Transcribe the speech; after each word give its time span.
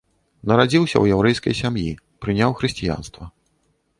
Нарадзіўся 0.51 0.93
ў 0.99 1.05
яўрэйскай 1.15 1.53
сям'і, 1.61 1.85
прыняў 2.25 2.57
хрысціянства. 2.61 3.23